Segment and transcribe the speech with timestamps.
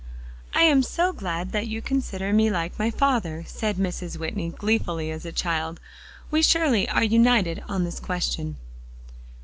[0.55, 4.17] "I am so glad that you consider me like my father," said Mrs.
[4.17, 5.79] Whitney gleefully as a child.
[6.31, 8.55] "We surely are united on this question."